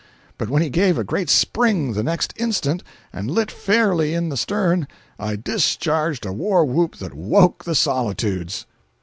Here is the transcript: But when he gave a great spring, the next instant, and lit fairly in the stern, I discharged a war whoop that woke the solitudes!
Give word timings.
But 0.39 0.49
when 0.49 0.63
he 0.63 0.71
gave 0.71 0.97
a 0.97 1.03
great 1.03 1.29
spring, 1.29 1.93
the 1.93 2.01
next 2.01 2.33
instant, 2.37 2.81
and 3.13 3.29
lit 3.29 3.51
fairly 3.51 4.15
in 4.15 4.29
the 4.29 4.35
stern, 4.35 4.87
I 5.19 5.35
discharged 5.35 6.25
a 6.25 6.33
war 6.33 6.65
whoop 6.65 6.95
that 6.97 7.13
woke 7.13 7.65
the 7.65 7.75
solitudes! 7.75 8.65